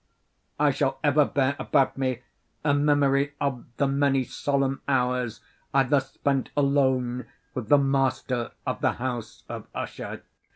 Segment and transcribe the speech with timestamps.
[0.59, 2.23] I shall ever bear about me
[2.65, 5.41] a memory of the many solemn hours
[5.75, 10.23] I thus spent alone with the master of the House of Usher.